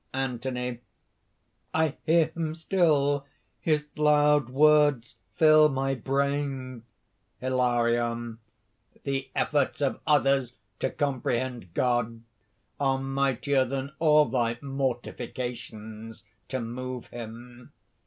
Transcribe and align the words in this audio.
ANTHONY. 0.15 0.79
"I 1.75 1.95
hear 2.07 2.31
him 2.35 2.55
still! 2.55 3.23
His 3.59 3.87
loud 3.95 4.49
words 4.49 5.17
fill 5.35 5.69
my 5.69 5.93
brain." 5.93 6.81
HILARION. 7.39 8.39
"The 9.03 9.29
efforts 9.35 9.79
of 9.79 9.99
others 10.07 10.53
to 10.79 10.89
comprehend 10.89 11.75
God 11.75 12.23
are 12.79 12.97
mightier 12.97 13.63
than 13.63 13.91
all 13.99 14.25
thy 14.25 14.57
mortifications 14.59 16.23
to 16.47 16.59
move 16.59 17.05
Him. 17.09 17.71